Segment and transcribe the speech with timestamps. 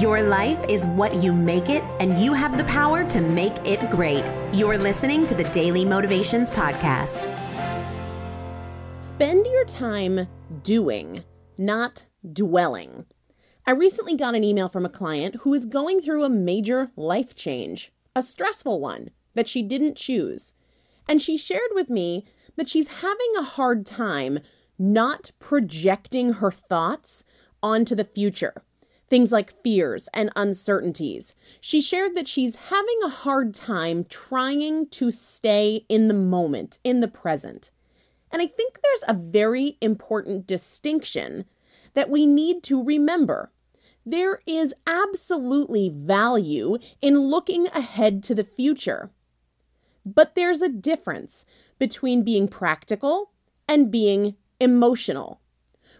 [0.00, 3.90] Your life is what you make it, and you have the power to make it
[3.90, 4.22] great.
[4.52, 7.22] You're listening to the Daily Motivations Podcast.
[9.00, 10.28] Spend your time
[10.62, 11.24] doing,
[11.56, 13.06] not dwelling.
[13.64, 17.34] I recently got an email from a client who is going through a major life
[17.34, 20.52] change, a stressful one that she didn't choose.
[21.08, 22.26] And she shared with me
[22.56, 24.40] that she's having a hard time
[24.78, 27.24] not projecting her thoughts
[27.62, 28.62] onto the future.
[29.08, 31.34] Things like fears and uncertainties.
[31.60, 37.00] She shared that she's having a hard time trying to stay in the moment, in
[37.00, 37.70] the present.
[38.32, 41.44] And I think there's a very important distinction
[41.94, 43.52] that we need to remember.
[44.04, 49.10] There is absolutely value in looking ahead to the future.
[50.04, 51.44] But there's a difference
[51.78, 53.30] between being practical
[53.68, 55.40] and being emotional.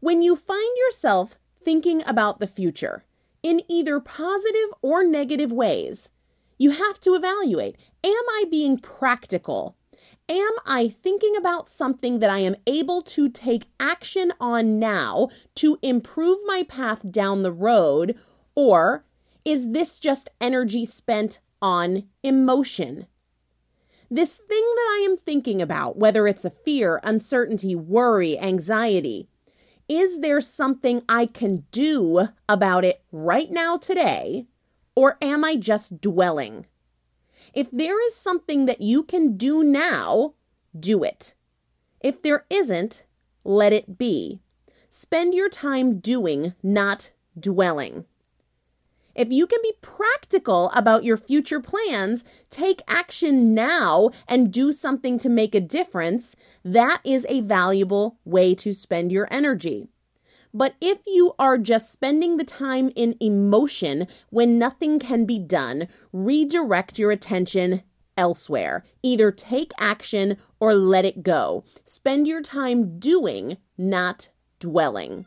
[0.00, 3.04] When you find yourself thinking about the future
[3.42, 6.10] in either positive or negative ways,
[6.58, 9.76] you have to evaluate Am I being practical?
[10.28, 15.78] Am I thinking about something that I am able to take action on now to
[15.82, 18.18] improve my path down the road?
[18.54, 19.04] Or
[19.44, 23.06] is this just energy spent on emotion?
[24.10, 29.28] This thing that I am thinking about, whether it's a fear, uncertainty, worry, anxiety,
[29.96, 34.46] is there something I can do about it right now today?
[34.94, 36.66] Or am I just dwelling?
[37.52, 40.34] If there is something that you can do now,
[40.78, 41.34] do it.
[42.00, 43.04] If there isn't,
[43.44, 44.40] let it be.
[44.88, 48.04] Spend your time doing, not dwelling.
[49.14, 55.18] If you can be practical about your future plans, take action now and do something
[55.18, 59.88] to make a difference, that is a valuable way to spend your energy.
[60.54, 65.88] But if you are just spending the time in emotion when nothing can be done,
[66.12, 67.82] redirect your attention
[68.16, 68.84] elsewhere.
[69.02, 71.64] Either take action or let it go.
[71.84, 75.26] Spend your time doing, not dwelling.